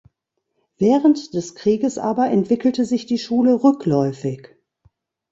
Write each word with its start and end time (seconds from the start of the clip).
Während 0.79 1.35
des 1.35 1.53
Krieges 1.53 1.99
aber 1.99 2.27
entwickelte 2.31 2.85
sich 2.85 3.05
die 3.05 3.19
Schule 3.19 3.63
rückläufig. 3.63 4.47